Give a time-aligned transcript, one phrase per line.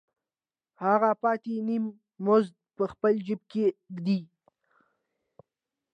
[0.83, 1.83] هغه پاتې نیم
[2.25, 3.65] مزد په خپل جېب کې
[3.95, 4.19] ږدي